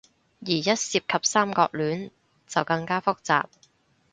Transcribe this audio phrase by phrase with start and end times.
[0.43, 2.09] 而一涉及三角戀，
[2.47, 3.43] 就更加複雜